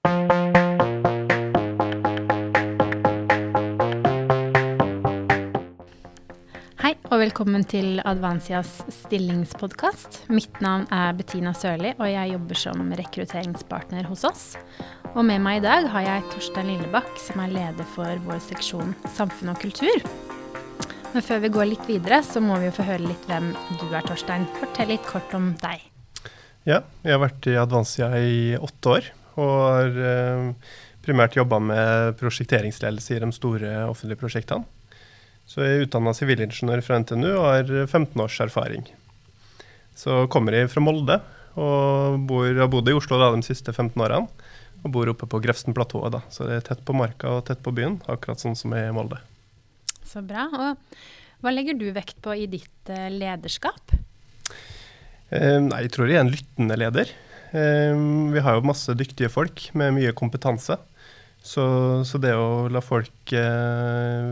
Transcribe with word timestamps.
Hei 0.00 0.14
og 7.10 7.18
velkommen 7.20 7.66
til 7.68 8.00
Advansias 8.08 8.78
stillingspodkast. 9.02 10.22
Mitt 10.32 10.56
navn 10.64 10.86
er 10.88 11.12
Bettina 11.18 11.52
Sørli, 11.52 11.92
og 11.98 12.08
jeg 12.08 12.32
jobber 12.32 12.60
som 12.62 12.80
rekrutteringspartner 12.96 14.08
hos 14.08 14.24
oss. 14.24 14.56
Og 15.12 15.20
med 15.28 15.44
meg 15.44 15.60
i 15.60 15.64
dag 15.66 15.90
har 15.92 16.06
jeg 16.06 16.24
Torstein 16.32 16.72
Lillebakk, 16.72 17.12
som 17.20 17.44
er 17.44 17.52
leder 17.58 17.84
for 17.92 18.24
vår 18.24 18.40
seksjon 18.48 18.96
Samfunn 19.12 19.52
og 19.52 19.60
kultur. 19.60 20.00
Men 21.12 21.20
før 21.28 21.44
vi 21.44 21.52
går 21.52 21.74
litt 21.74 21.84
videre, 21.84 22.24
så 22.24 22.40
må 22.40 22.56
vi 22.56 22.70
jo 22.70 22.76
få 22.80 22.88
høre 22.88 23.04
litt 23.04 23.28
hvem 23.28 23.52
du 23.76 23.86
er, 23.92 24.00
Torstein. 24.08 24.48
Fortell 24.62 24.94
litt 24.94 25.04
kort 25.04 25.36
om 25.36 25.52
deg. 25.60 25.84
Ja, 26.64 26.80
jeg 27.04 27.12
har 27.12 27.20
vært 27.28 27.52
i 27.52 27.60
Advansia 27.60 28.08
i 28.16 28.56
åtte 28.56 28.96
år, 28.96 29.04
og 29.36 29.56
har 29.66 29.98
eh, 30.10 30.70
primært 31.04 31.36
jobba 31.38 31.60
med 31.62 32.16
prosjekteringsledelse 32.20 33.16
i 33.16 33.20
de 33.22 33.30
store 33.34 33.74
offentlige 33.88 34.20
prosjektene. 34.20 34.66
Så 35.50 35.64
jeg 35.64 35.76
er 35.76 35.84
utdanna 35.86 36.14
sivilingeniør 36.14 36.82
fra 36.86 37.00
NTNU 37.02 37.30
og 37.32 37.46
har 37.48 37.70
15 37.88 38.20
års 38.22 38.36
erfaring. 38.44 38.84
Så 39.98 40.24
kommer 40.30 40.54
jeg 40.54 40.70
fra 40.70 40.82
Molde 40.84 41.18
og 41.58 42.20
bor, 42.30 42.46
har 42.54 42.70
bodd 42.70 42.88
i 42.88 42.94
Oslo 42.94 43.18
da, 43.18 43.32
de 43.34 43.42
siste 43.42 43.74
15 43.74 43.98
årene. 43.98 44.28
Og 44.80 44.92
bor 44.94 45.10
oppe 45.12 45.26
på 45.28 45.40
Grefsenplatået, 45.44 46.14
da. 46.14 46.20
Så 46.32 46.46
det 46.48 46.54
er 46.56 46.62
tett 46.70 46.84
på 46.88 46.94
marka 46.96 47.34
og 47.34 47.42
tett 47.50 47.60
på 47.60 47.72
byen, 47.76 47.98
akkurat 48.08 48.40
sånn 48.40 48.54
som 48.56 48.72
jeg 48.72 48.86
er 48.86 48.92
i 48.92 48.94
Molde. 48.96 49.18
Så 50.08 50.22
bra. 50.24 50.46
Og 50.48 51.42
hva 51.44 51.52
legger 51.52 51.76
du 51.76 51.90
vekt 51.92 52.16
på 52.24 52.32
i 52.36 52.46
ditt 52.48 52.92
eh, 52.92 53.10
lederskap? 53.12 53.92
Eh, 55.30 55.58
nei, 55.66 55.82
jeg 55.84 55.92
tror 55.94 56.08
jeg 56.08 56.16
er 56.16 56.24
en 56.24 56.32
lyttende 56.32 56.78
leder. 56.80 57.12
Eh, 57.50 57.96
vi 58.34 58.42
har 58.44 58.56
jo 58.56 58.68
masse 58.68 58.94
dyktige 58.94 59.30
folk 59.32 59.68
med 59.78 59.96
mye 59.96 60.14
kompetanse. 60.16 60.78
Så, 61.42 61.64
så, 62.04 62.18
det 62.20 62.34
å 62.36 62.68
la 62.68 62.82
folk 62.84 63.32
eh, 63.32 64.24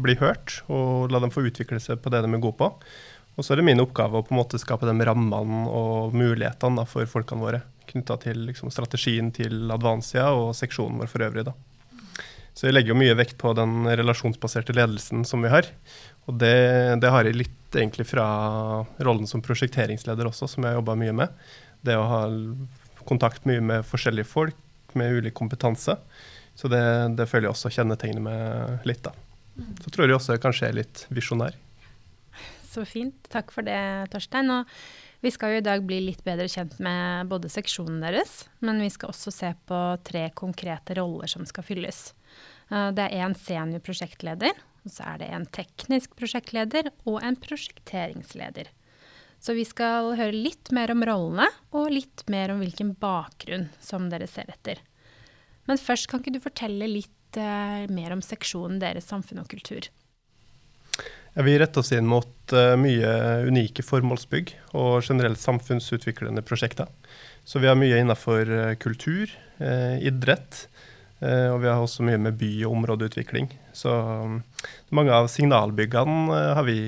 bli 0.00 0.14
hørt, 0.20 0.60
og 0.70 1.10
la 1.10 1.18
dem 1.22 1.32
få 1.34 1.42
utvikle 1.48 1.80
seg 1.82 1.98
på 2.02 2.12
det 2.14 2.22
de 2.22 2.30
er 2.30 2.42
gode 2.42 2.58
på. 2.60 2.70
Og 3.34 3.46
så 3.46 3.54
er 3.54 3.60
det 3.60 3.66
min 3.66 3.82
oppgave 3.82 4.20
å 4.20 4.26
på 4.26 4.34
en 4.34 4.40
måte 4.40 4.60
skape 4.60 4.86
de 4.86 5.06
rammene 5.06 5.64
og 5.72 6.14
mulighetene 6.14 6.84
for 6.86 7.08
folkene 7.10 7.42
våre. 7.42 7.62
Knytta 7.90 8.18
til 8.22 8.44
liksom, 8.50 8.70
strategien 8.70 9.32
til 9.34 9.72
Advansia 9.74 10.28
og 10.36 10.52
seksjonen 10.58 11.00
vår 11.02 11.10
for 11.10 11.26
øvrig. 11.26 11.46
Da. 11.48 11.56
Så 12.54 12.68
jeg 12.68 12.76
legger 12.76 12.92
jo 12.92 13.00
mye 13.00 13.16
vekt 13.18 13.38
på 13.40 13.54
den 13.56 13.88
relasjonsbaserte 13.88 14.74
ledelsen 14.76 15.24
som 15.26 15.42
vi 15.42 15.50
har. 15.50 15.66
Og 16.28 16.36
det, 16.38 16.54
det 17.02 17.10
har 17.10 17.26
jeg 17.26 17.38
litt 17.38 17.78
egentlig 17.78 18.06
fra 18.10 18.26
rollen 19.00 19.26
som 19.30 19.42
prosjekteringsleder 19.42 20.28
også, 20.28 20.50
som 20.50 20.66
jeg 20.66 20.74
har 20.74 20.80
jobba 20.80 20.98
mye 21.00 21.16
med. 21.22 21.42
Det 21.86 21.96
å 21.96 22.08
ha 22.08 22.20
kontakt 23.08 23.46
mye 23.48 23.62
med 23.64 23.86
forskjellige 23.88 24.28
folk 24.28 24.94
med 24.98 25.20
ulik 25.20 25.34
kompetanse. 25.38 25.96
Så 26.54 26.68
det, 26.68 26.82
det 27.16 27.28
føler 27.30 27.48
jeg 27.48 27.54
også 27.54 27.72
kjennetegner 27.72 28.24
meg 28.24 28.88
litt. 28.88 29.02
da. 29.06 29.14
Så 29.84 29.92
tror 29.92 30.06
jeg 30.06 30.16
også 30.16 30.36
jeg 30.36 30.42
kanskje 30.44 30.68
er 30.68 30.78
litt 30.80 31.04
visjonær. 31.12 31.56
Så 32.70 32.84
fint. 32.86 33.16
Takk 33.32 33.50
for 33.54 33.66
det, 33.66 33.78
Torstein. 34.12 34.50
Og 34.54 34.68
vi 35.24 35.32
skal 35.34 35.54
jo 35.54 35.60
i 35.60 35.66
dag 35.66 35.82
bli 35.84 35.98
litt 36.04 36.22
bedre 36.24 36.46
kjent 36.48 36.78
med 36.82 37.28
både 37.30 37.50
seksjonen 37.52 37.98
deres, 38.04 38.44
men 38.64 38.80
vi 38.80 38.90
skal 38.92 39.12
også 39.12 39.32
se 39.34 39.50
på 39.68 39.80
tre 40.06 40.28
konkrete 40.38 40.96
roller 41.00 41.30
som 41.30 41.44
skal 41.48 41.66
fylles. 41.66 42.10
Eh, 42.70 42.90
det 42.96 43.08
er 43.10 43.26
en 43.26 43.36
senior 43.36 43.82
prosjektleder, 43.84 44.54
så 44.88 45.10
er 45.12 45.20
det 45.20 45.32
en 45.34 45.48
teknisk 45.58 46.14
prosjektleder 46.16 46.92
og 47.04 47.18
en 47.26 47.36
prosjekteringsleder. 47.36 48.70
Så 49.40 49.54
vi 49.56 49.64
skal 49.64 50.12
høre 50.18 50.36
litt 50.36 50.68
mer 50.76 50.92
om 50.92 51.00
rollene, 51.06 51.46
og 51.72 51.88
litt 51.94 52.26
mer 52.28 52.52
om 52.52 52.60
hvilken 52.60 52.92
bakgrunn 53.00 53.70
som 53.80 54.10
dere 54.12 54.28
ser 54.28 54.50
etter. 54.52 54.82
Men 55.64 55.80
først, 55.80 56.10
kan 56.10 56.20
ikke 56.20 56.34
du 56.34 56.42
fortelle 56.44 56.88
litt 56.90 57.38
uh, 57.40 57.86
mer 57.88 58.12
om 58.12 58.20
seksjonen 58.24 58.80
deres 58.82 59.08
samfunn 59.08 59.40
og 59.40 59.48
kultur? 59.48 59.88
Ja, 61.32 61.44
vi 61.46 61.54
retter 61.62 61.80
oss 61.80 61.92
inn 61.96 62.08
mot 62.10 62.52
uh, 62.52 62.74
mye 62.80 63.14
unike 63.48 63.84
formålsbygg 63.86 64.52
og 64.76 65.06
generelt 65.06 65.40
samfunnsutviklende 65.40 66.44
prosjekter. 66.44 66.90
Så 67.48 67.62
vi 67.62 67.70
har 67.70 67.78
mye 67.80 68.00
innenfor 68.02 68.44
uh, 68.50 68.74
kultur, 68.82 69.32
idrett, 69.60 70.62
og 71.20 71.58
vi 71.60 71.68
har 71.68 71.76
også 71.76 72.00
mye 72.08 72.16
med 72.16 72.38
by- 72.40 72.62
og 72.64 72.78
områdeutvikling. 72.78 73.50
Så 73.76 73.92
um, 73.92 74.38
mange 74.96 75.12
av 75.12 75.26
signalbyggene 75.28 76.38
har 76.56 76.64
vi 76.64 76.78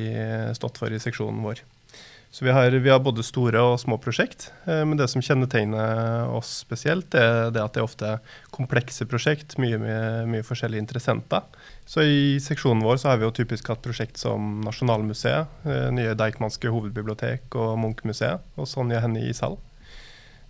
stått 0.57 0.81
for 0.81 0.89
i 0.89 1.01
seksjonen 1.03 1.45
vår. 1.45 1.61
Så 2.33 2.45
vi 2.45 2.51
har, 2.51 2.71
vi 2.71 2.91
har, 2.91 3.01
både 3.05 3.21
store 3.23 3.61
og 3.61 3.75
små 3.77 3.99
prosjekt. 4.01 4.47
Eh, 4.65 4.81
men 4.89 4.97
det 4.97 5.11
som 5.13 5.21
kjennetegner 5.21 6.31
oss 6.33 6.63
spesielt, 6.63 7.13
er 7.13 7.51
det 7.53 7.61
at 7.61 7.75
det 7.75 7.83
er 7.83 7.85
ofte 7.85 8.13
komplekse 8.57 9.05
prosjekt, 9.05 9.59
mye, 9.61 9.77
mye, 9.77 10.07
mye 10.33 10.47
forskjellige 10.47 10.81
interessenter. 10.81 11.45
Så 11.85 12.07
i 12.09 12.23
seksjonen 12.41 12.81
vår 12.87 13.03
så 13.03 13.11
har 13.11 13.21
vi 13.21 13.29
jo 13.29 13.35
typisk 13.37 13.69
hatt 13.69 13.85
prosjekt 13.85 14.17
som 14.23 14.63
Nasjonalmuseet, 14.65 15.61
eh, 15.69 15.91
nye 15.93 16.17
Deichmanske 16.17 16.73
hovedbibliotek 16.73 17.53
og 17.53 17.77
Munchmuseet, 17.85 18.49
og 18.57 18.71
Sonja 18.71 19.05
Hennie 19.05 19.29
i 19.29 19.37
Sal. 19.37 19.59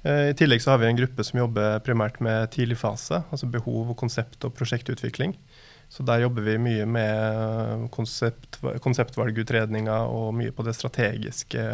Eh, 0.06 0.30
I 0.30 0.38
tillegg 0.38 0.62
så 0.62 0.76
har 0.76 0.84
vi 0.84 0.86
en 0.86 1.02
gruppe 1.02 1.26
som 1.26 1.42
jobber 1.42 1.82
primært 1.82 2.22
med 2.22 2.50
tidlig 2.54 2.78
fase, 2.78 3.24
altså 3.34 3.50
behov, 3.50 3.90
og 3.90 3.98
konsept 3.98 4.46
og 4.46 4.54
prosjektutvikling. 4.54 5.34
Så 5.92 6.04
der 6.08 6.22
jobber 6.22 6.44
vi 6.46 6.54
mye 6.56 6.84
med 6.88 7.82
konsept, 7.92 8.56
konseptvalgutredninger 8.80 10.08
og 10.08 10.30
mye 10.38 10.52
på 10.56 10.64
det 10.64 10.72
strategiske, 10.78 11.64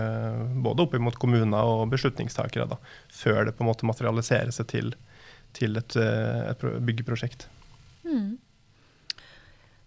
både 0.59 0.83
opp 0.83 0.97
mot 0.99 1.19
kommuner 1.23 1.71
og 1.71 1.85
beslutningstakere, 1.93 2.67
da, 2.67 2.81
før 3.15 3.47
det 3.47 3.55
på 3.55 3.63
en 3.63 3.69
måte 3.71 3.87
materialiserer 3.87 4.51
seg 4.57 4.67
til, 4.73 4.91
til 5.55 5.79
et, 5.79 5.95
et, 5.95 6.67
byggeprosjekt. 6.89 7.47
Mm. 8.09 8.41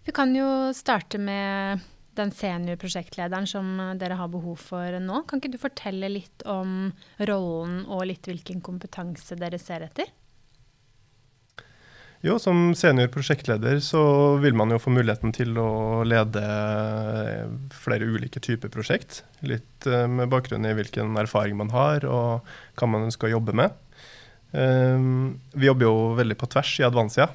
Vi 0.08 0.16
kan 0.16 0.32
jo 0.32 0.48
starte 0.80 1.20
med 1.20 1.84
den 2.16 2.32
seniorprosjektlederen 2.32 3.44
som 3.48 3.68
dere 4.00 4.16
har 4.16 4.32
behov 4.32 4.56
for 4.64 4.96
nå. 4.96 5.26
Kan 5.28 5.44
ikke 5.44 5.52
du 5.52 5.60
fortelle 5.60 6.08
litt 6.08 6.48
om 6.48 6.88
rollen 7.20 7.82
og 7.84 8.08
litt 8.08 8.32
hvilken 8.32 8.64
kompetanse 8.64 9.36
dere 9.36 9.60
ser 9.60 9.84
etter? 9.90 10.08
Jo, 12.22 12.36
som 12.38 12.70
senior 12.78 13.08
prosjektleder 13.10 13.80
så 13.82 14.00
vil 14.38 14.54
man 14.54 14.70
jo 14.70 14.78
få 14.78 14.92
muligheten 14.94 15.32
til 15.34 15.56
å 15.58 16.04
lede 16.06 16.42
flere 17.74 18.06
ulike 18.06 18.38
typer 18.38 18.70
prosjekt. 18.70 19.24
Litt 19.42 19.88
eh, 19.90 20.06
med 20.06 20.30
bakgrunn 20.30 20.68
i 20.68 20.74
hvilken 20.78 21.18
erfaring 21.18 21.58
man 21.58 21.72
har 21.74 22.06
og 22.06 22.46
hva 22.78 22.90
man 22.90 23.08
ønsker 23.08 23.26
å 23.26 23.34
jobbe 23.40 23.56
med. 23.58 23.74
Ehm, 24.54 25.40
vi 25.50 25.66
jobber 25.66 25.88
jo 25.88 25.96
veldig 26.20 26.38
på 26.38 26.46
tvers 26.54 26.76
i 26.78 26.86
Advansia. 26.86 27.26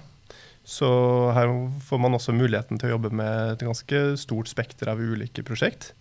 Så 0.67 0.87
her 1.35 1.51
får 1.87 2.01
man 2.03 2.15
også 2.15 2.35
muligheten 2.35 2.79
til 2.79 2.87
å 2.87 2.95
jobbe 2.95 3.11
med 3.15 3.53
et 3.57 3.67
ganske 3.67 4.03
stort 4.19 4.47
spekter 4.51 4.91
av 4.91 5.03
ulike 5.03 5.43
prosjekt. 5.47 5.91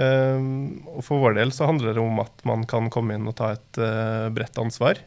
Ehm, 0.00 0.84
og 0.96 1.04
for 1.04 1.20
vår 1.20 1.36
del 1.42 1.52
så 1.52 1.68
handler 1.68 1.92
det 1.92 2.00
om 2.00 2.24
at 2.24 2.44
man 2.48 2.64
kan 2.68 2.88
komme 2.88 3.18
inn 3.18 3.28
og 3.28 3.36
ta 3.36 3.52
et 3.58 3.84
eh, 3.84 4.30
bredt 4.32 4.60
ansvar. 4.64 5.04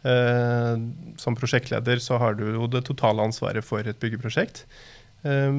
Eh, 0.00 0.76
som 1.20 1.36
prosjektleder 1.36 2.00
så 2.00 2.16
har 2.20 2.38
du 2.38 2.46
jo 2.54 2.68
det 2.72 2.86
totale 2.88 3.24
ansvaret 3.26 3.64
for 3.64 3.84
et 3.84 4.00
byggeprosjekt. 4.00 4.64
Eh, 5.22 5.52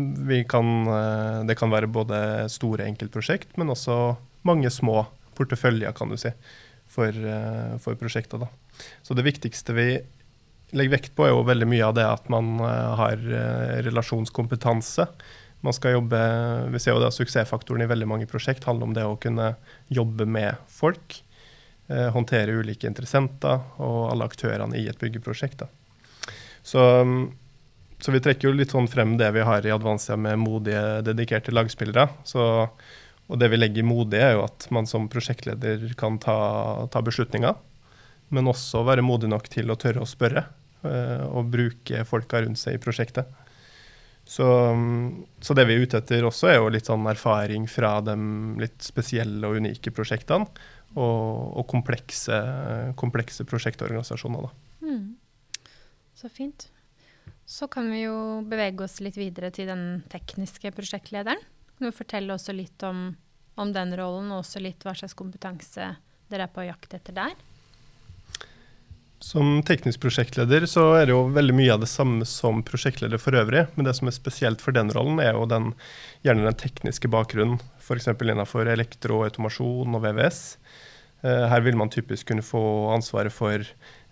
kan, 0.50 0.72
eh, 0.88 1.44
det 1.46 1.58
kan 1.60 1.70
være 1.70 1.92
både 1.92 2.50
store 2.50 2.88
enkeltprosjekt, 2.90 3.58
men 3.58 3.70
også 3.70 4.18
mange 4.44 4.70
små 4.70 5.06
porteføljer, 5.38 5.94
kan 5.94 6.10
du 6.10 6.18
si, 6.18 6.32
for, 6.92 7.14
for 7.80 7.96
prosjekter. 7.96 8.42
Da. 8.42 8.50
Så 9.02 9.16
det 9.16 9.24
viktigste 9.24 9.74
vi 9.74 9.86
legger 10.76 10.98
vekt 10.98 11.14
på, 11.16 11.24
er 11.26 11.32
jo 11.32 11.46
veldig 11.48 11.68
mye 11.70 11.86
av 11.88 11.96
det 11.96 12.04
at 12.04 12.28
man 12.30 12.60
har 12.60 13.22
relasjonskompetanse. 13.86 15.06
Man 15.64 15.74
skal 15.74 15.96
jobbe, 15.96 16.20
Vi 16.74 16.80
ser 16.80 16.98
jo 16.98 17.00
det 17.00 17.14
Suksessfaktoren 17.16 17.86
i 17.86 17.90
veldig 17.90 18.10
mange 18.10 18.28
prosjekt 18.28 18.68
handler 18.68 18.90
om 18.90 18.94
det 18.98 19.06
å 19.08 19.20
kunne 19.22 19.56
jobbe 19.88 20.26
med 20.26 20.60
folk. 20.68 21.22
Eh, 21.92 22.08
håndtere 22.14 22.54
ulike 22.56 22.88
interessenter 22.88 23.60
og 23.84 24.12
alle 24.14 24.28
aktørene 24.30 24.78
i 24.80 24.86
et 24.88 25.00
byggeprosjekt. 25.02 25.66
Så, 26.64 26.84
så, 27.98 28.14
vi 28.14 28.22
trekker 28.24 28.48
jo 28.48 28.56
litt 28.56 28.72
sånn 28.72 28.88
frem 28.88 29.18
det 29.20 29.32
vi 29.36 29.44
har 29.44 29.66
i 29.66 29.74
Advansia 29.74 30.16
med 30.16 30.40
modige, 30.40 31.02
dedikerte 31.10 31.52
lagspillere. 31.52 32.08
Så, 32.24 32.46
og 33.28 33.42
det 33.42 33.52
vi 33.52 33.60
legger 33.60 33.84
i 33.84 33.90
modig, 33.90 34.22
er 34.24 34.38
jo 34.38 34.46
at 34.46 34.70
man 34.72 34.88
som 34.88 35.10
prosjektleder 35.12 35.90
kan 36.00 36.22
ta, 36.22 36.38
ta 36.94 37.04
beslutninger, 37.04 37.60
men 38.32 38.48
også 38.48 38.86
være 38.88 39.04
modig 39.04 39.34
nok 39.34 39.52
til 39.52 39.74
å 39.74 39.80
tørre 39.80 40.06
å 40.06 40.08
spørre 40.08 40.46
eh, 40.88 41.28
og 41.28 41.52
bruke 41.52 42.06
folka 42.08 42.46
rundt 42.46 42.62
seg 42.62 42.78
i 42.78 42.84
prosjektet. 42.84 43.40
Så, 44.24 44.46
så, 45.42 45.56
det 45.58 45.66
vi 45.68 45.76
er 45.76 45.82
ute 45.84 46.00
etter 46.00 46.24
også, 46.24 46.48
er 46.48 46.62
jo 46.62 46.70
litt 46.72 46.88
sånn 46.88 47.10
erfaring 47.10 47.66
fra 47.68 47.98
de 48.06 48.14
litt 48.62 48.86
spesielle 48.86 49.50
og 49.50 49.60
unike 49.60 49.92
prosjektene 49.92 50.48
og, 50.96 51.58
og 51.60 51.66
komplekse, 51.72 52.38
komplekse, 53.00 53.46
prosjektorganisasjoner. 53.48 54.52
Mm. 54.84 55.16
Så 56.18 56.30
fint. 56.30 56.68
Så 57.46 57.68
kan 57.72 57.90
vi 57.92 58.04
jo 58.06 58.16
bevege 58.48 58.86
oss 58.86 59.00
litt 59.04 59.18
videre 59.20 59.52
til 59.56 59.70
den 59.72 60.04
tekniske 60.12 60.72
prosjektlederen. 60.76 61.42
Kan 61.76 61.90
du 61.90 61.96
fortelle 61.96 62.36
også 62.36 62.56
litt 62.56 62.84
om, 62.88 63.10
om 63.60 63.74
den 63.76 63.96
rollen, 63.98 64.32
og 64.32 64.44
også 64.44 64.62
litt 64.64 64.84
hva 64.86 64.94
slags 64.98 65.18
kompetanse 65.18 65.94
dere 66.32 66.48
er 66.48 66.54
på 66.54 66.68
jakt 66.68 66.94
etter 66.96 67.18
der? 67.18 67.34
Som 69.22 69.60
teknisk 69.62 70.02
prosjektleder 70.02 70.66
så 70.66 70.88
er 70.98 71.06
det 71.06 71.14
jo 71.14 71.28
veldig 71.30 71.54
mye 71.54 71.74
av 71.76 71.84
det 71.84 71.90
samme 71.92 72.26
som 72.26 72.64
prosjektleder 72.66 73.22
for 73.22 73.38
øvrig. 73.38 73.68
Men 73.76 73.86
det 73.86 73.94
som 74.00 74.10
er 74.10 74.16
spesielt 74.16 74.64
for 74.64 74.74
den 74.74 74.90
rollen, 74.96 75.22
er 75.22 75.36
jo 75.38 75.46
den, 75.50 75.76
gjerne 76.26 76.48
den 76.48 76.58
tekniske 76.58 77.12
bakgrunnen. 77.14 77.62
F.eks. 77.78 78.10
innenfor 78.10 78.72
elektroautomasjon 78.74 79.98
og 79.98 80.04
VVS. 80.08 80.42
Eh, 81.22 81.46
her 81.54 81.62
vil 81.62 81.78
man 81.78 81.94
typisk 81.94 82.32
kunne 82.32 82.46
få 82.46 82.64
ansvaret 82.96 83.34
for 83.34 83.62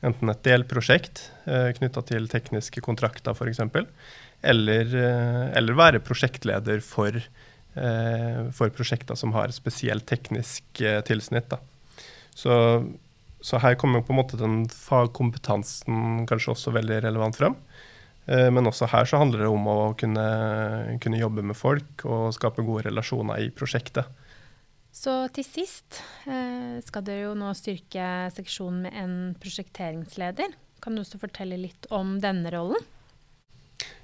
enten 0.06 0.30
et 0.32 0.46
delprosjekt 0.46 1.26
eh, 1.50 1.72
knytta 1.80 2.06
til 2.06 2.30
tekniske 2.30 2.86
kontrakter 2.86 3.34
f.eks., 3.34 3.66
eller, 4.40 4.94
eh, 4.96 5.46
eller 5.58 5.76
være 5.76 6.06
prosjektleder 6.06 6.80
for, 6.86 7.18
for 8.56 8.72
prosjekter 8.76 9.18
som 9.20 9.34
har 9.36 9.52
spesielt 9.56 10.06
teknisk 10.10 10.82
tilsnitt. 11.08 11.52
Da. 11.52 11.60
Så 12.36 12.54
så 13.42 13.60
her 13.64 13.78
kommer 13.80 14.04
på 14.04 14.14
en 14.14 14.20
måte 14.20 14.40
den 14.40 14.64
fagkompetansen 14.72 16.26
kanskje 16.28 16.54
også 16.54 16.74
veldig 16.76 17.00
relevant 17.06 17.40
frem. 17.40 17.56
Eh, 18.30 18.50
men 18.54 18.68
også 18.70 18.90
her 18.92 19.08
så 19.10 19.20
handler 19.22 19.46
det 19.46 19.52
om 19.52 19.68
å 19.72 19.78
kunne, 20.00 20.26
kunne, 21.02 21.22
jobbe 21.22 21.46
med 21.46 21.58
folk 21.58 22.06
og 22.06 22.34
skape 22.36 22.66
gode 22.68 22.90
relasjoner 22.90 23.46
i 23.46 23.50
prosjektet. 23.54 24.10
Så 24.94 25.14
til 25.34 25.46
sist 25.46 26.02
eh, 26.28 26.78
skal 26.86 27.06
dere 27.06 27.30
jo 27.30 27.36
nå 27.38 27.54
styrke 27.58 28.30
seksjonen 28.36 28.86
med 28.86 28.98
en 29.00 29.18
prosjekteringsleder. 29.40 30.56
Kan 30.84 30.96
du 30.96 31.04
også 31.04 31.22
fortelle 31.22 31.60
litt 31.60 31.90
om 31.94 32.18
denne 32.22 32.52
rollen? 32.54 32.82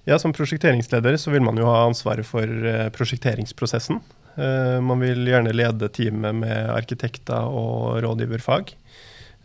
Ja, 0.06 0.20
Som 0.22 0.36
prosjekteringsleder 0.38 1.18
så 1.18 1.34
vil 1.34 1.44
man 1.44 1.58
jo 1.58 1.68
ha 1.68 1.84
ansvaret 1.88 2.28
for 2.28 2.46
eh, 2.46 2.88
prosjekteringsprosessen. 2.96 4.04
Man 4.36 5.00
vil 5.00 5.22
gjerne 5.30 5.54
lede 5.56 5.88
teamet 5.96 6.36
med 6.36 6.68
arkitekter 6.68 7.46
og 7.48 8.02
rådgiverfag. 8.04 8.74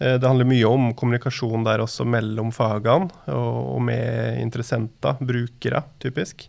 Eh, 0.00 0.16
det 0.16 0.26
handler 0.26 0.48
mye 0.48 0.68
om 0.68 0.90
kommunikasjon 0.96 1.66
der 1.66 1.84
også 1.84 2.06
mellom 2.08 2.50
fagene 2.56 3.12
og 3.36 3.80
med 3.84 4.40
interessenter, 4.40 5.20
brukere, 5.20 5.84
typisk. 6.02 6.48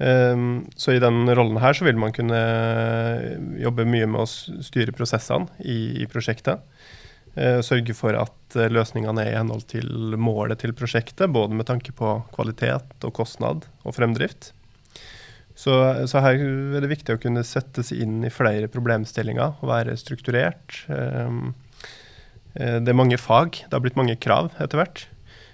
Ehm, 0.00 0.66
så 0.76 0.94
i 0.94 1.00
den 1.02 1.28
rollen 1.28 1.60
her 1.60 1.76
så 1.76 1.84
vil 1.84 1.98
man 2.00 2.14
kunne 2.16 2.40
jobbe 3.60 3.84
mye 3.88 4.08
med 4.08 4.24
å 4.24 4.62
styre 4.64 4.94
prosessene 4.96 5.48
i, 5.60 6.06
prosjektet. 6.12 6.64
Eh, 7.36 7.60
sørge 7.64 7.94
for 7.94 8.16
at 8.18 8.56
eh, 8.56 8.70
løsningene 8.72 9.24
er 9.24 9.34
i 9.34 9.36
henhold 9.38 9.66
til 9.70 10.16
målet 10.16 10.64
til 10.64 10.72
prosjektet, 10.76 11.28
både 11.30 11.56
med 11.56 11.68
tanke 11.68 11.92
på 11.96 12.16
kvalitet 12.34 13.06
og 13.06 13.14
kostnad 13.20 13.68
og 13.84 13.96
fremdrift. 13.96 14.52
Så, 15.60 15.74
så 16.08 16.22
her 16.24 16.40
er 16.40 16.80
det 16.80 16.88
viktig 16.88 17.14
å 17.16 17.20
kunne 17.20 17.44
settes 17.44 17.92
inn 17.92 18.22
i 18.24 18.32
flere 18.32 18.70
problemstillinger 18.72 19.60
og 19.60 19.68
være 19.68 19.96
strukturert. 20.00 20.78
Eh, 22.54 22.78
det 22.82 22.92
er 22.92 22.98
mange 22.98 23.18
fag. 23.20 23.62
Det 23.66 23.74
har 23.74 23.84
blitt 23.84 23.98
mange 23.98 24.18
krav 24.20 24.50
etter 24.58 24.80
hvert. 24.80 25.06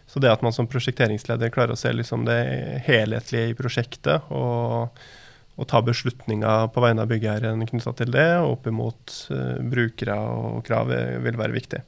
Så 0.06 0.22
det 0.22 0.30
at 0.30 0.42
man 0.44 0.54
som 0.54 0.68
prosjekteringsleder 0.70 1.52
klarer 1.54 1.74
å 1.74 1.78
se 1.80 1.90
liksom 1.92 2.24
det 2.28 2.38
helhetlige 2.86 3.50
i 3.50 3.56
prosjektet 3.58 4.28
og, 4.30 5.00
og 5.58 5.66
ta 5.66 5.80
beslutninger 5.82 6.70
på 6.70 6.84
vegne 6.84 7.02
av 7.02 7.10
byggherren 7.10 7.64
knytta 7.66 7.92
til 7.98 8.12
det, 8.14 8.28
opp 8.38 8.68
imot 8.70 9.16
uh, 9.34 9.58
brukere 9.66 10.14
og 10.14 10.60
krav, 10.68 10.92
vil 11.24 11.40
være 11.40 11.56
viktig. 11.56 11.82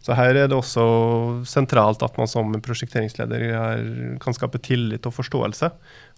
Så 0.00 0.14
her 0.16 0.32
er 0.32 0.46
det 0.48 0.56
også 0.56 0.84
sentralt 1.50 2.04
at 2.06 2.14
man 2.16 2.30
som 2.30 2.54
prosjekteringsleder 2.62 3.42
er, 3.50 3.82
kan 4.22 4.36
skape 4.36 4.62
tillit 4.64 5.04
og 5.10 5.16
forståelse. 5.18 5.68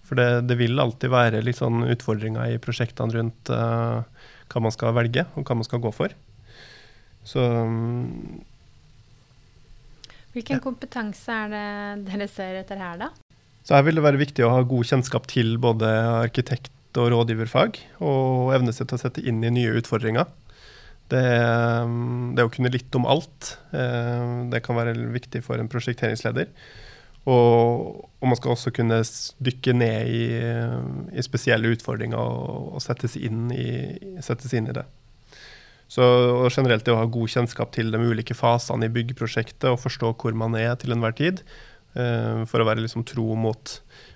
For 0.05 0.19
det, 0.19 0.45
det, 0.47 0.59
vil 0.61 0.79
alltid 0.79 1.11
være 1.11 1.41
sånn 1.57 1.87
utfordringer 1.89 2.53
i 2.53 2.61
prosjektene 2.63 3.17
rundt 3.17 3.51
uh, 3.51 4.05
hva 4.53 4.63
man 4.63 4.75
skal 4.75 4.95
velge, 4.95 5.25
og 5.33 5.49
hva 5.49 5.57
man 5.57 5.67
skal 5.67 5.81
gå 5.83 5.91
for. 5.95 6.13
Så 7.27 7.43
um, 7.43 8.43
Hvilken 10.33 10.57
ja. 10.57 10.63
kompetanse 10.63 11.33
er 11.45 11.51
det 11.51 11.65
dere 12.09 12.27
ser 12.31 12.61
etter 12.63 12.79
her, 12.81 12.97
da? 12.99 13.11
Så 13.63 13.77
Her 13.77 13.85
vil 13.87 13.99
det 13.99 14.03
være 14.03 14.19
viktig 14.19 14.43
å 14.43 14.51
ha 14.51 14.63
god 14.67 14.89
kjennskap 14.89 15.27
til 15.31 15.55
både 15.61 15.89
arkitekt- 16.23 16.71
og 16.99 17.09
rådgiverfag, 17.13 17.79
og 18.05 18.51
evne 18.53 18.73
seg 18.75 18.89
til 18.89 18.99
å 18.99 19.01
sette 19.01 19.21
inn 19.25 19.39
i 19.41 19.49
nye 19.53 19.71
utfordringer. 19.79 20.27
Det, 21.09 21.23
um, 21.85 22.33
det 22.37 22.45
å 22.45 22.51
kunne 22.53 22.71
litt 22.73 22.93
om 22.97 23.07
alt, 23.09 23.55
eh, 23.75 24.27
det 24.49 24.61
kan 24.65 24.77
være 24.77 24.93
viktig 25.13 25.41
for 25.45 25.61
en 25.61 25.69
prosjekteringsleder. 25.69 26.49
Og, 27.23 28.03
og, 28.19 28.25
man 28.27 28.37
skal 28.37 28.53
også 28.53 28.73
kunne 28.75 28.99
dykke 29.45 29.73
ned 29.77 30.09
i, 30.11 30.23
i 31.15 31.23
spesielle 31.23 31.71
utfordringer 31.71 32.19
og, 32.19 32.73
og 32.75 32.83
settes, 32.83 33.15
inn 33.15 33.47
i, 33.55 33.67
settes 34.25 34.53
inn 34.57 34.67
i 34.67 34.75
det. 34.75 34.83
Så 35.93 36.03
generelt 36.49 36.85
det 36.87 36.93
å 36.93 36.97
ha 36.97 37.05
god 37.05 37.29
kjennskap 37.29 37.73
til 37.75 37.91
de 37.93 37.99
ulike 38.01 38.33
fasene 38.33 38.87
i 38.87 38.93
byggeprosjektet 38.93 39.69
og 39.69 39.81
forstå 39.83 40.15
hvor 40.17 40.33
man 40.37 40.55
er 40.57 40.73
til 40.81 40.95
enhver 40.95 41.13
tid, 41.17 41.43
uh, 41.93 42.41
for 42.49 42.63
å 42.63 42.67
være 42.69 42.81
liksom 42.81 43.05
tro 43.05 43.35
mot 43.37 43.75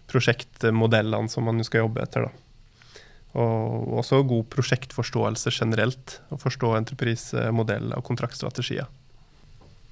prosjektmodellene 0.10 1.30
som 1.30 1.46
man 1.46 1.62
skal 1.68 1.86
jobbe 1.86 2.02
etter. 2.02 2.26
Da. 2.26 3.04
Og 3.38 4.00
også 4.02 4.24
god 4.26 4.48
prosjektforståelse 4.56 5.54
generelt, 5.54 6.18
og 6.34 6.42
forstå 6.42 6.72
entreprisemodeller 6.80 8.00
og 8.00 8.08
kontraktstrategier. 8.08 8.88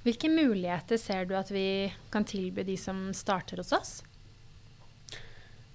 Hvilke 0.06 0.30
muligheter 0.30 0.98
ser 1.02 1.26
du 1.26 1.36
at 1.38 1.52
vi 1.54 1.92
kan 2.14 2.26
tilby 2.26 2.64
de 2.66 2.76
som 2.78 3.08
starter 3.14 3.62
hos 3.62 3.72
oss? 3.74 3.92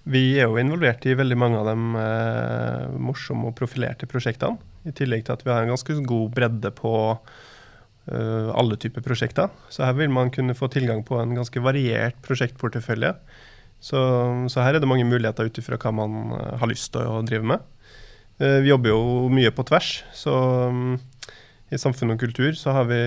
Vi 0.08 0.34
er 0.34 0.48
jo 0.50 0.58
involvert 0.58 1.04
i 1.06 1.14
veldig 1.16 1.38
mange 1.38 1.60
av 1.60 1.68
de 1.68 2.02
eh, 2.02 2.94
morsomme 2.98 3.48
og 3.48 3.56
profilerte 3.56 4.08
prosjektene. 4.10 4.71
I 4.88 4.94
tillegg 4.96 5.26
til 5.26 5.36
at 5.36 5.44
vi 5.46 5.52
har 5.52 5.64
en 5.64 5.72
ganske 5.72 5.96
god 6.08 6.32
bredde 6.34 6.72
på 6.74 6.92
uh, 7.12 8.48
alle 8.58 8.78
typer 8.80 9.04
prosjekter. 9.04 9.52
Så 9.72 9.86
her 9.86 9.96
vil 9.98 10.10
man 10.12 10.32
kunne 10.34 10.56
få 10.58 10.70
tilgang 10.72 11.04
på 11.06 11.20
en 11.20 11.36
ganske 11.38 11.62
variert 11.62 12.18
prosjektportefølje. 12.26 13.14
Så, 13.82 14.00
så 14.50 14.62
her 14.62 14.76
er 14.76 14.82
det 14.82 14.90
mange 14.90 15.06
muligheter 15.08 15.48
ut 15.48 15.58
ifra 15.58 15.74
hva 15.82 15.90
man 15.90 16.36
eh, 16.36 16.52
har 16.60 16.68
lyst 16.70 16.92
til 16.94 17.02
å 17.02 17.16
drive 17.26 17.48
med. 17.50 17.64
Uh, 18.38 18.60
vi 18.62 18.70
jobber 18.70 18.94
jo 18.94 19.30
mye 19.32 19.50
på 19.54 19.66
tvers. 19.66 19.96
så 20.14 20.36
um, 20.70 21.00
i 21.72 21.78
samfunn 21.80 22.12
og 22.12 22.20
kultur 22.20 22.52
så 22.58 22.74
har 22.76 22.84
vi 22.90 23.00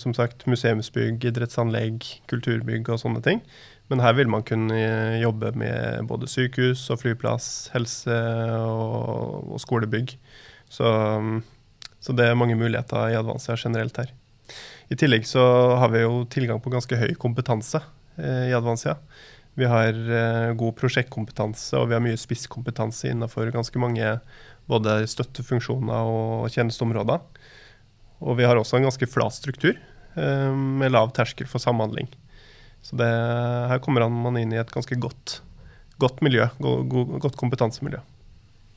som 0.00 0.12
sagt 0.12 0.44
museumsbygg, 0.50 1.22
idrettsanlegg, 1.30 2.04
kulturbygg 2.28 2.90
og 2.92 3.00
sånne 3.00 3.22
ting. 3.24 3.40
Men 3.88 4.02
her 4.04 4.12
vil 4.18 4.28
man 4.30 4.44
kunne 4.46 4.76
jobbe 5.22 5.54
med 5.58 6.04
både 6.06 6.28
sykehus 6.30 6.84
og 6.92 7.00
flyplass, 7.00 7.70
helse 7.72 8.18
og, 8.60 9.48
og 9.56 9.62
skolebygg. 9.64 10.12
Så, 10.70 10.86
så, 11.98 12.14
det 12.14 12.28
er 12.28 12.38
mange 12.38 12.56
muligheter 12.58 13.10
i 13.10 13.18
Advansia 13.18 13.56
generelt 13.58 13.98
her. 13.98 14.12
I 14.90 14.98
tillegg 14.98 15.26
så 15.26 15.42
har 15.78 15.90
vi 15.92 16.04
jo 16.04 16.24
tilgang 16.30 16.62
på 16.62 16.72
ganske 16.72 16.98
høy 16.98 17.12
kompetanse 17.18 17.82
eh, 18.18 18.50
i 18.50 18.54
Advansia. 18.56 18.96
Vi 19.58 19.66
har 19.66 19.94
eh, 19.94 20.52
god 20.58 20.76
prosjektkompetanse 20.78 21.78
og 21.78 21.90
vi 21.90 21.96
har 21.96 22.02
mye 22.04 22.18
spisskompetanse 22.18 23.10
innenfor 23.10 23.50
ganske 23.54 23.82
mange 23.82 24.16
både 24.70 25.00
støttefunksjoner 25.10 26.10
og 26.10 26.50
tjenesteområder. 26.54 27.22
Og 28.20 28.36
vi 28.38 28.46
har 28.46 28.58
også 28.58 28.78
en 28.78 28.86
ganske 28.86 29.08
flat 29.10 29.34
struktur 29.34 29.74
eh, 29.74 30.50
med 30.54 30.94
lav 30.94 31.10
terskel 31.16 31.50
for 31.50 31.62
samhandling. 31.62 32.10
Så 32.82 32.96
det, 32.96 33.08
her 33.70 33.82
kommer 33.84 34.06
man 34.08 34.38
inn 34.40 34.54
i 34.54 34.60
et 34.60 34.70
ganske 34.72 34.96
godt, 35.02 35.40
godt 36.00 36.22
miljø, 36.24 36.46
godt 36.60 37.36
kompetansemiljø. 37.40 38.00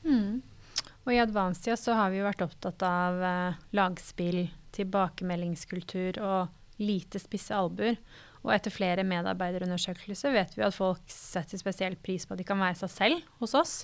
Mm. 0.03 0.41
Og 1.03 1.11
i 1.11 1.19
Advansia 1.19 1.75
så 1.79 1.95
har 1.97 2.11
vi 2.11 2.21
jo 2.21 2.27
vært 2.27 2.43
opptatt 2.45 2.83
av 2.87 3.23
eh, 3.27 3.63
lagspill, 3.75 4.45
tilbakemeldingskultur 4.73 6.19
og 6.23 6.81
lite 6.83 7.19
spisse 7.21 7.55
albuer. 7.55 7.97
Og 8.43 8.51
etter 8.55 8.73
flere 8.73 9.05
medarbeiderundersøkelser 9.07 10.35
vet 10.35 10.55
vi 10.57 10.65
at 10.65 10.75
folk 10.75 11.03
setter 11.11 11.59
spesielt 11.59 12.01
pris 12.03 12.25
på 12.27 12.35
at 12.35 12.41
de 12.41 12.47
kan 12.47 12.59
være 12.59 12.81
seg 12.83 12.91
selv 12.91 13.35
hos 13.43 13.55
oss. 13.55 13.75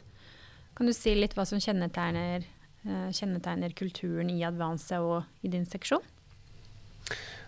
Kan 0.75 0.87
du 0.87 0.95
si 0.95 1.11
litt 1.15 1.35
hva 1.35 1.45
som 1.47 1.59
kjennetegner, 1.59 2.47
eh, 2.87 3.09
kjennetegner 3.15 3.75
kulturen 3.75 4.31
i 4.31 4.39
Advansia 4.47 5.01
og 5.03 5.23
i 5.43 5.51
din 5.51 5.67
seksjon? 5.67 6.03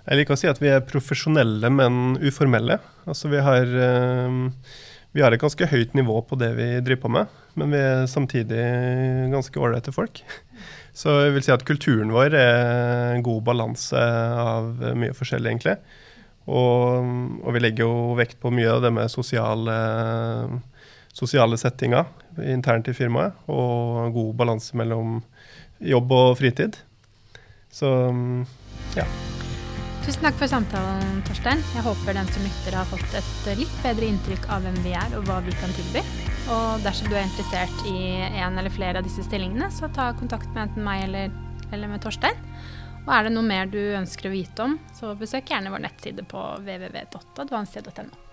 Jeg 0.01 0.17
liker 0.17 0.33
å 0.33 0.39
si 0.39 0.49
at 0.49 0.59
vi 0.59 0.71
er 0.71 0.83
profesjonelle, 0.83 1.69
men 1.71 2.17
uformelle. 2.23 2.79
Altså 3.05 3.29
vi 3.31 3.39
har, 3.43 3.63
eh, 3.63 4.39
vi 5.11 5.23
har 5.23 5.33
et 5.35 5.41
ganske 5.41 5.67
høyt 5.67 5.95
nivå 5.97 6.21
på 6.27 6.37
det 6.39 6.53
vi 6.55 6.67
driver 6.79 7.01
på 7.03 7.11
med, 7.11 7.39
men 7.59 7.73
vi 7.73 7.79
er 7.83 8.05
samtidig 8.07 8.61
ganske 9.33 9.59
ålreite 9.59 9.91
folk. 9.95 10.21
Så 10.95 11.17
jeg 11.25 11.35
vil 11.35 11.43
si 11.45 11.51
at 11.53 11.65
kulturen 11.67 12.13
vår 12.15 12.35
er 12.35 13.15
en 13.17 13.25
god 13.25 13.43
balanse 13.47 13.99
av 13.99 14.71
mye 14.99 15.15
forskjellig, 15.15 15.51
egentlig. 15.51 15.75
Og, 16.47 17.11
og, 17.43 17.51
vi 17.55 17.61
legger 17.61 17.85
jo 17.85 18.15
vekt 18.17 18.39
på 18.41 18.51
mye 18.55 18.71
av 18.71 18.81
det 18.83 18.91
med 18.95 19.11
sosiale, 19.13 19.75
sosiale 21.13 21.59
settinger 21.59 22.07
internt 22.47 22.89
i 22.91 22.95
firmaet, 22.97 23.35
og 23.51 24.15
god 24.15 24.33
balanse 24.39 24.79
mellom 24.79 25.19
jobb 25.79 26.17
og 26.17 26.33
fritid. 26.39 26.79
Så 27.71 27.91
ja. 28.97 29.07
Tusen 30.01 30.23
takk 30.25 30.37
for 30.39 30.49
samtalen, 30.49 31.19
Torstein. 31.27 31.59
Jeg 31.75 31.83
håper 31.85 32.15
den 32.17 32.29
som 32.33 32.41
lytter 32.41 32.73
har 32.73 32.87
fått 32.89 33.13
et 33.19 33.59
litt 33.59 33.75
bedre 33.83 34.07
inntrykk 34.09 34.47
av 34.49 34.65
hvem 34.65 34.79
vi 34.81 34.95
er 34.97 35.13
og 35.13 35.27
hva 35.27 35.35
vi 35.45 35.53
kan 35.59 35.69
tilby. 35.77 36.01
Og 36.49 36.81
dersom 36.81 37.11
du 37.11 37.13
er 37.13 37.27
interessert 37.27 37.83
i 37.85 38.17
en 38.41 38.57
eller 38.57 38.73
flere 38.73 38.97
av 38.97 39.05
disse 39.05 39.21
stillingene, 39.27 39.69
så 39.69 39.91
ta 39.93 40.09
kontakt 40.17 40.49
med 40.55 40.63
enten 40.63 40.87
meg 40.87 41.05
eller, 41.05 41.29
eller 41.69 41.93
med 41.93 42.01
Torstein. 42.01 42.41
Og 43.03 43.13
er 43.13 43.29
det 43.29 43.35
noe 43.35 43.45
mer 43.45 43.69
du 43.69 43.77
ønsker 44.01 44.31
å 44.31 44.33
vite 44.33 44.65
om, 44.65 44.75
så 44.97 45.13
besøk 45.21 45.53
gjerne 45.53 45.69
vår 45.73 45.85
nettside 45.85 46.25
på 46.33 46.49
www.advanced.no. 46.65 48.30